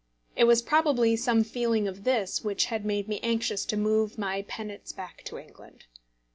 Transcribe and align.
It 0.35 0.45
was 0.45 0.63
probably 0.63 1.15
some 1.15 1.43
feeling 1.43 1.87
of 1.87 2.05
this 2.05 2.43
which 2.43 2.65
had 2.73 2.83
made 2.85 3.07
me 3.07 3.19
anxious 3.21 3.65
to 3.65 3.77
move 3.77 4.17
my 4.17 4.41
penates 4.47 4.91
back 4.91 5.23
to 5.25 5.37
England. 5.37 5.85